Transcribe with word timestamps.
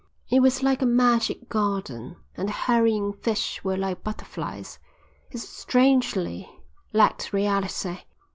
It 0.31 0.39
was 0.39 0.63
like 0.63 0.81
a 0.81 0.87
magic 0.87 1.47
garden, 1.47 2.15
and 2.35 2.47
the 2.47 2.51
hurrying 2.53 3.13
fish 3.13 3.63
were 3.63 3.77
like 3.77 4.03
butterflies. 4.03 4.79
It 5.29 5.37
strangely 5.41 6.49
lacked 6.91 7.31
reality. 7.33 7.99